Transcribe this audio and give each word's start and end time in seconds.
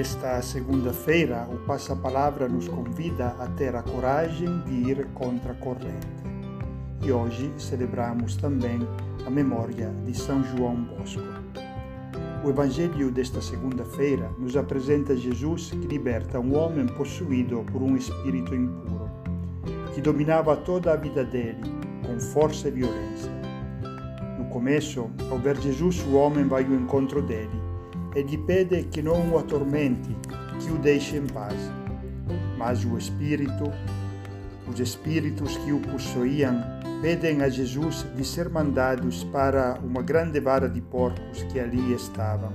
Nesta 0.00 0.40
segunda-feira, 0.40 1.46
o 1.52 1.58
Passa-Palavra 1.66 2.48
nos 2.48 2.66
convida 2.66 3.36
a 3.38 3.46
ter 3.48 3.76
a 3.76 3.82
coragem 3.82 4.62
de 4.62 4.72
ir 4.88 5.06
contra 5.08 5.52
a 5.52 5.54
corrente. 5.54 6.06
E 7.02 7.12
hoje 7.12 7.52
celebramos 7.58 8.34
também 8.34 8.78
a 9.26 9.28
memória 9.28 9.92
de 10.06 10.16
São 10.16 10.42
João 10.42 10.84
Bosco. 10.84 11.20
O 12.42 12.48
Evangelho 12.48 13.10
desta 13.10 13.42
segunda-feira 13.42 14.30
nos 14.38 14.56
apresenta 14.56 15.14
Jesus 15.14 15.68
que 15.68 15.86
liberta 15.86 16.40
um 16.40 16.56
homem 16.56 16.86
possuído 16.86 17.62
por 17.70 17.82
um 17.82 17.94
espírito 17.94 18.54
impuro, 18.54 19.10
que 19.94 20.00
dominava 20.00 20.56
toda 20.56 20.94
a 20.94 20.96
vida 20.96 21.22
dele 21.22 21.60
com 22.06 22.18
força 22.18 22.68
e 22.68 22.70
violência. 22.70 23.30
No 24.38 24.46
começo, 24.46 25.10
ao 25.30 25.36
ver 25.36 25.58
Jesus, 25.58 26.02
o 26.06 26.14
homem 26.14 26.48
vai 26.48 26.64
ao 26.64 26.72
encontro 26.72 27.20
dele 27.20 27.69
e 28.14 28.22
lhe 28.22 28.38
pede 28.38 28.82
que 28.84 29.02
não 29.02 29.30
o 29.30 29.38
atormente, 29.38 30.16
que 30.58 30.72
o 30.72 30.78
deixe 30.78 31.16
em 31.16 31.26
paz. 31.26 31.54
Mas 32.58 32.84
o 32.84 32.98
Espírito, 32.98 33.72
os 34.68 34.78
espíritos 34.80 35.56
que 35.58 35.72
o 35.72 35.80
possuíam, 35.80 36.60
pedem 37.00 37.42
a 37.42 37.48
Jesus 37.48 38.06
de 38.14 38.24
ser 38.24 38.48
mandados 38.48 39.24
para 39.24 39.78
uma 39.82 40.02
grande 40.02 40.38
vara 40.40 40.68
de 40.68 40.80
porcos 40.80 41.42
que 41.44 41.58
ali 41.58 41.94
estavam. 41.94 42.52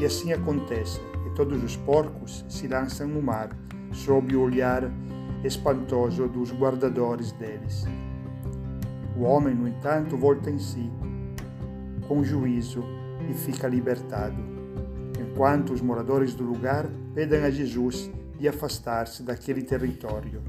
E 0.00 0.04
assim 0.04 0.32
acontece, 0.32 1.00
e 1.26 1.30
todos 1.34 1.62
os 1.62 1.76
porcos 1.76 2.44
se 2.48 2.66
lançam 2.66 3.06
no 3.06 3.22
mar, 3.22 3.50
sob 3.92 4.34
o 4.34 4.42
olhar 4.42 4.90
espantoso 5.44 6.26
dos 6.28 6.50
guardadores 6.50 7.30
deles. 7.32 7.84
O 9.16 9.22
homem, 9.22 9.54
no 9.54 9.68
entanto, 9.68 10.16
volta 10.16 10.50
em 10.50 10.58
si, 10.58 10.90
com 12.08 12.24
juízo, 12.24 12.82
e 13.30 13.34
fica 13.34 13.68
libertado 13.68 14.51
enquanto 15.32 15.72
os 15.72 15.80
moradores 15.80 16.34
do 16.34 16.44
lugar 16.44 16.86
pedem 17.14 17.42
a 17.42 17.50
Jesus 17.50 18.10
de 18.38 18.46
afastar-se 18.46 19.22
daquele 19.22 19.62
território. 19.62 20.42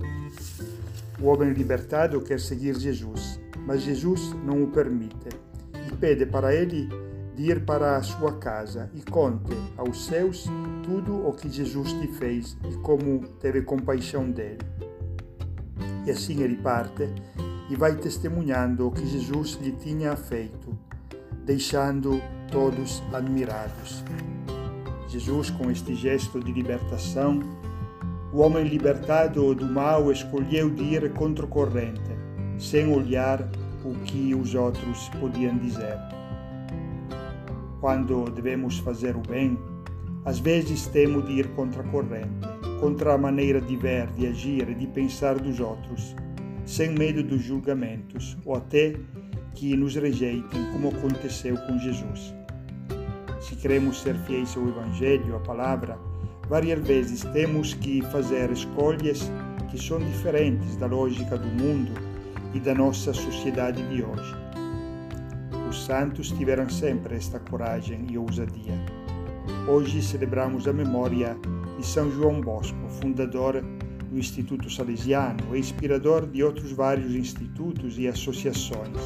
O 1.20 1.28
homem 1.28 1.54
libertado 1.54 2.20
quer 2.22 2.40
seguir 2.40 2.76
Jesus, 2.76 3.40
mas 3.66 3.82
Jesus 3.82 4.34
não 4.46 4.64
o 4.64 4.68
permite 4.68 5.30
e 5.88 5.96
pede 5.96 6.26
para 6.26 6.54
ele 6.54 6.90
de 7.34 7.50
ir 7.50 7.66
para 7.66 7.96
a 7.96 8.04
sua 8.04 8.38
casa 8.38 8.92
e 8.94 9.02
conte 9.10 9.56
aos 9.78 10.06
seus 10.06 10.46
tudo 10.84 11.28
o 11.28 11.32
que 11.32 11.50
Jesus 11.50 11.92
lhe 11.94 12.08
fez 12.08 12.58
e 12.70 12.76
como 12.78 13.26
teve 13.40 13.62
compaixão 13.62 14.30
dele. 14.30 14.60
E 16.06 16.12
assim 16.12 16.44
ele 16.44 16.58
parte 16.58 17.08
e 17.70 17.76
vai 17.76 17.96
testemunhando 17.96 18.88
o 18.88 18.92
que 18.92 19.06
Jesus 19.08 19.58
lhe 19.62 19.72
tinha 19.72 20.16
feito, 20.18 20.78
deixando 21.46 22.22
todos 22.52 23.02
admirados. 23.14 24.04
Jesus, 25.14 25.52
com 25.52 25.70
este 25.70 25.94
gesto 25.94 26.40
de 26.40 26.52
libertação, 26.52 27.40
o 28.34 28.40
homem 28.40 28.64
libertado 28.64 29.54
do 29.54 29.64
mal 29.64 30.12
escolheu 30.12 30.72
de 30.72 30.82
ir 30.82 31.14
contra 31.14 31.46
corrente, 31.46 32.02
sem 32.58 32.92
olhar 32.92 33.48
o 33.86 33.94
que 34.06 34.34
os 34.34 34.56
outros 34.56 35.10
podiam 35.20 35.56
dizer. 35.60 36.00
Quando 37.80 38.26
devemos 38.32 38.80
fazer 38.80 39.16
o 39.16 39.22
bem, 39.22 39.56
às 40.26 40.40
vezes 40.40 40.88
temos 40.88 41.28
de 41.28 41.34
ir 41.34 41.48
contra 41.50 41.84
corrente, 41.84 42.48
contra 42.80 43.14
a 43.14 43.18
maneira 43.18 43.62
de 43.62 43.78
ver, 43.78 44.08
de 44.14 44.26
agir 44.26 44.68
e 44.68 44.74
de 44.74 44.88
pensar 44.88 45.38
dos 45.38 45.60
outros, 45.60 46.16
sem 46.66 46.90
medo 46.90 47.22
dos 47.22 47.44
julgamentos 47.44 48.36
ou 48.44 48.56
até 48.56 48.96
que 49.54 49.78
nos 49.78 49.96
rejeitem, 49.96 50.72
como 50.72 50.88
aconteceu 50.88 51.56
com 51.68 51.78
Jesus. 51.78 52.34
Se 53.44 53.58
queremos 53.58 54.02
ser 54.02 54.16
fiéis 54.20 54.56
ao 54.56 54.70
Evangelho, 54.70 55.36
à 55.36 55.40
palavra, 55.42 56.00
várias 56.48 56.80
vezes 56.80 57.24
temos 57.34 57.74
que 57.74 58.02
fazer 58.04 58.50
escolhas 58.50 59.30
que 59.70 59.78
são 59.78 60.00
diferentes 60.00 60.78
da 60.78 60.88
lógica 60.88 61.38
do 61.38 61.48
mundo 61.62 61.92
e 62.54 62.60
da 62.62 62.74
nossa 62.74 63.12
sociedade 63.12 63.86
de 63.90 64.02
hoje. 64.02 64.34
Os 65.70 65.84
santos 65.84 66.32
tiveram 66.32 66.70
sempre 66.70 67.16
esta 67.16 67.38
coragem 67.38 68.08
e 68.10 68.18
ousadia. 68.18 68.80
Hoje 69.68 70.02
celebramos 70.02 70.66
a 70.66 70.72
memória 70.72 71.36
de 71.78 71.86
São 71.86 72.10
João 72.12 72.40
Bosco, 72.40 72.88
fundador 73.02 73.62
do 74.10 74.18
Instituto 74.18 74.70
Salesiano 74.70 75.54
e 75.54 75.60
inspirador 75.60 76.26
de 76.28 76.42
outros 76.42 76.72
vários 76.72 77.14
institutos 77.14 78.00
e 78.00 78.08
associações. 78.08 78.98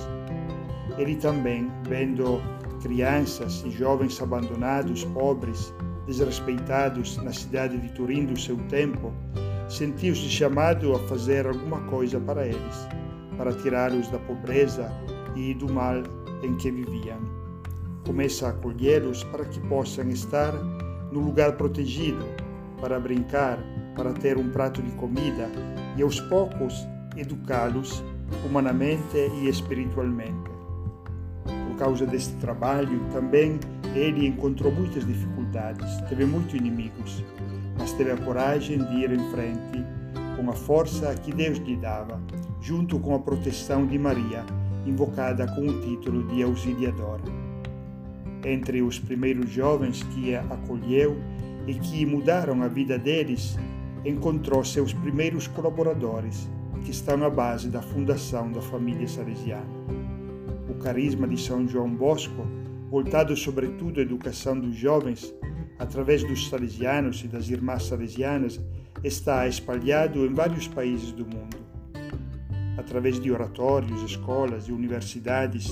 Ele 0.95 1.15
também, 1.15 1.71
vendo 1.89 2.39
crianças 2.87 3.65
e 3.65 3.69
jovens 3.69 4.21
abandonados, 4.21 5.03
pobres, 5.03 5.73
desrespeitados 6.05 7.17
na 7.17 7.33
cidade 7.33 7.77
de 7.77 7.91
Turim 7.91 8.25
do 8.25 8.39
seu 8.39 8.55
tempo, 8.69 9.11
sentiu-se 9.67 10.29
chamado 10.29 10.95
a 10.95 10.99
fazer 10.99 11.45
alguma 11.45 11.81
coisa 11.81 12.17
para 12.17 12.47
eles, 12.47 12.87
para 13.37 13.51
tirá-los 13.51 14.09
da 14.09 14.17
pobreza 14.19 14.89
e 15.35 15.53
do 15.53 15.69
mal 15.69 16.01
em 16.41 16.55
que 16.55 16.71
viviam. 16.71 17.19
Começa 18.05 18.47
a 18.47 18.51
acolhê-los 18.51 19.21
para 19.25 19.43
que 19.43 19.59
possam 19.67 20.07
estar 20.09 20.53
no 21.11 21.19
lugar 21.19 21.57
protegido, 21.57 22.25
para 22.79 22.97
brincar, 23.01 23.59
para 23.97 24.13
ter 24.13 24.37
um 24.37 24.49
prato 24.49 24.81
de 24.81 24.91
comida 24.91 25.49
e 25.97 26.01
aos 26.01 26.21
poucos 26.21 26.87
educá-los 27.17 28.01
humanamente 28.45 29.17
e 29.41 29.49
espiritualmente 29.49 30.56
causa 31.77 32.05
deste 32.05 32.33
trabalho, 32.35 32.99
também 33.11 33.59
ele 33.95 34.27
encontrou 34.27 34.71
muitas 34.71 35.05
dificuldades, 35.05 36.01
teve 36.09 36.25
muitos 36.25 36.55
inimigos, 36.55 37.23
mas 37.77 37.93
teve 37.93 38.11
a 38.11 38.17
coragem 38.17 38.79
de 38.79 38.95
ir 38.97 39.11
em 39.11 39.31
frente 39.31 39.85
com 40.35 40.49
a 40.49 40.53
força 40.53 41.13
que 41.15 41.31
Deus 41.31 41.57
lhe 41.59 41.75
dava, 41.77 42.19
junto 42.61 42.99
com 42.99 43.15
a 43.15 43.19
proteção 43.19 43.85
de 43.85 43.97
Maria, 43.97 44.43
invocada 44.85 45.47
com 45.47 45.67
o 45.67 45.81
título 45.81 46.27
de 46.27 46.43
auxiliadora. 46.43 47.23
Entre 48.43 48.81
os 48.81 48.99
primeiros 48.99 49.49
jovens 49.49 50.03
que 50.03 50.35
a 50.35 50.41
acolheu 50.41 51.17
e 51.65 51.73
que 51.73 52.05
mudaram 52.05 52.61
a 52.61 52.67
vida 52.67 52.97
deles, 52.97 53.57
encontrou 54.05 54.63
seus 54.63 54.93
primeiros 54.93 55.47
colaboradores, 55.47 56.47
que 56.83 56.91
estão 56.91 57.23
à 57.23 57.29
base 57.29 57.67
da 57.67 57.81
fundação 57.81 58.51
da 58.51 58.61
família 58.61 59.07
salesiana 59.07 59.96
carisma 60.77 61.27
de 61.27 61.39
São 61.39 61.67
João 61.67 61.89
Bosco, 61.89 62.47
voltado 62.89 63.35
sobretudo 63.35 63.99
à 63.99 64.03
educação 64.03 64.59
dos 64.59 64.75
jovens, 64.75 65.33
através 65.77 66.23
dos 66.23 66.47
salesianos 66.49 67.23
e 67.23 67.27
das 67.27 67.49
irmãs 67.49 67.83
salesianas, 67.83 68.59
está 69.03 69.47
espalhado 69.47 70.25
em 70.25 70.33
vários 70.33 70.67
países 70.67 71.11
do 71.11 71.25
mundo. 71.25 71.57
Através 72.77 73.19
de 73.19 73.31
oratórios, 73.31 74.01
escolas 74.03 74.67
e 74.67 74.71
universidades, 74.71 75.69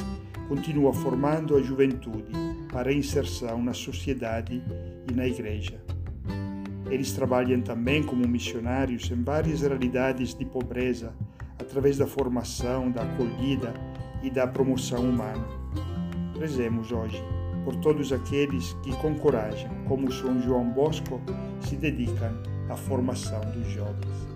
continua 0.48 0.94
formando 0.94 1.56
a 1.56 1.62
juventude 1.62 2.32
para 2.72 2.90
a 2.90 2.94
inserção 2.94 3.64
na 3.64 3.74
sociedade 3.74 4.62
e 5.10 5.14
na 5.14 5.28
igreja. 5.28 5.82
Eles 6.90 7.14
trabalham 7.14 7.62
também 7.62 8.04
como 8.04 8.28
missionários 8.28 9.10
em 9.10 9.24
várias 9.24 9.62
realidades 9.62 10.36
de 10.36 10.46
pobreza, 10.46 11.14
através 11.60 11.98
da 11.98 12.06
formação, 12.06 12.92
da 12.92 13.02
acolhida 13.02 13.74
e 14.26 14.30
da 14.32 14.48
promoção 14.48 15.08
humana. 15.08 15.46
Rezemos 16.40 16.92
hoje 16.92 17.24
por 17.64 17.76
todos 17.78 18.12
aqueles 18.12 18.74
que 18.84 18.92
com 18.98 19.16
coragem, 19.16 19.70
como 19.88 20.12
São 20.12 20.42
João 20.42 20.70
Bosco, 20.72 21.22
se 21.62 21.76
dedicam 21.76 22.34
à 22.70 22.76
formação 22.76 23.42
dos 23.52 23.68
jovens. 23.68 24.36